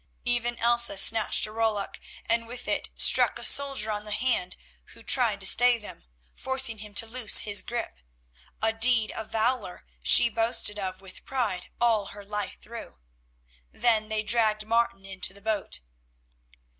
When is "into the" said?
15.05-15.39